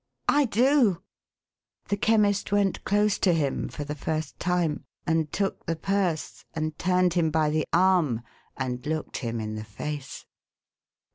"I 0.41 0.45
do!" 0.45 1.03
The 1.89 1.95
Chemist 1.95 2.51
went 2.51 2.83
close 2.85 3.19
to 3.19 3.33
him, 3.33 3.69
for 3.69 3.83
the 3.83 3.93
first 3.93 4.39
time, 4.39 4.83
and 5.05 5.31
took 5.31 5.67
the 5.67 5.75
purse, 5.75 6.43
and 6.55 6.75
turned 6.79 7.13
him 7.13 7.29
by 7.29 7.51
the 7.51 7.67
arm, 7.71 8.21
and 8.57 8.83
looked 8.87 9.17
him 9.17 9.39
in 9.39 9.53
the 9.53 9.63
face. 9.63 10.25